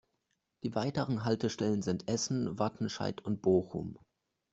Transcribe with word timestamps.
Die 0.63 0.73
weiteren 0.73 1.25
Haltestellen 1.25 1.83
sind 1.83 2.07
Essen, 2.09 2.57
Wattenscheid 2.57 3.21
und 3.23 3.43
Bochum. 3.43 3.99